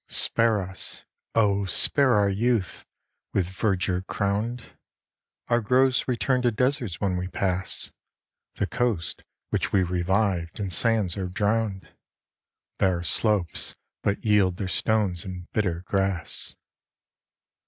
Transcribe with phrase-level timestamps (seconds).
[0.07, 1.65] Spare us!—oh!
[1.65, 2.83] spare our youth,
[3.35, 4.75] with verdure crowned—
[5.47, 7.91] Our groves return to deserts when we pass;
[8.55, 11.89] The coasts which we revived, in sands are drowned;
[12.79, 16.55] Bare slopes but yield their stones and bitter grass.